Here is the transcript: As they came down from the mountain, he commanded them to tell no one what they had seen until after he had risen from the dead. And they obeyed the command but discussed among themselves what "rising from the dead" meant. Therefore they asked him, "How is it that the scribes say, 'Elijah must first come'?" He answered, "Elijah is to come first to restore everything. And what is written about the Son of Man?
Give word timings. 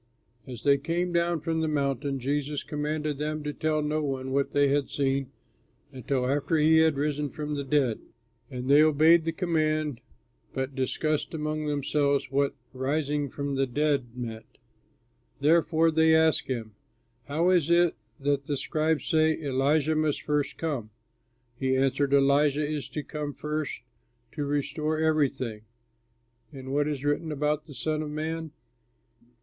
As 0.47 0.63
they 0.63 0.79
came 0.79 1.13
down 1.13 1.41
from 1.41 1.61
the 1.61 1.67
mountain, 1.67 2.19
he 2.19 2.57
commanded 2.65 3.19
them 3.19 3.43
to 3.43 3.53
tell 3.53 3.83
no 3.83 4.01
one 4.03 4.31
what 4.31 4.51
they 4.51 4.67
had 4.69 4.89
seen 4.89 5.29
until 5.91 6.25
after 6.25 6.57
he 6.57 6.77
had 6.77 6.95
risen 6.95 7.29
from 7.29 7.53
the 7.53 7.63
dead. 7.63 7.99
And 8.49 8.67
they 8.67 8.81
obeyed 8.81 9.25
the 9.25 9.31
command 9.31 10.01
but 10.55 10.73
discussed 10.73 11.35
among 11.35 11.67
themselves 11.67 12.31
what 12.31 12.55
"rising 12.73 13.29
from 13.29 13.53
the 13.53 13.67
dead" 13.67 14.17
meant. 14.17 14.57
Therefore 15.39 15.91
they 15.91 16.15
asked 16.15 16.47
him, 16.47 16.73
"How 17.25 17.51
is 17.51 17.69
it 17.69 17.93
that 18.19 18.47
the 18.47 18.57
scribes 18.57 19.05
say, 19.05 19.39
'Elijah 19.39 19.95
must 19.95 20.23
first 20.23 20.57
come'?" 20.57 20.89
He 21.59 21.77
answered, 21.77 22.11
"Elijah 22.11 22.67
is 22.67 22.89
to 22.89 23.03
come 23.03 23.35
first 23.35 23.83
to 24.31 24.45
restore 24.45 24.97
everything. 24.97 25.61
And 26.51 26.73
what 26.73 26.87
is 26.87 27.05
written 27.05 27.31
about 27.31 27.67
the 27.67 27.75
Son 27.75 28.01
of 28.01 28.09
Man? 28.09 28.49